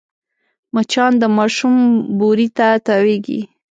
مچان 0.73 1.11
د 1.21 1.23
ماشوم 1.37 1.75
بوري 2.17 2.47
ته 2.57 2.67
تاوېږي 2.85 3.39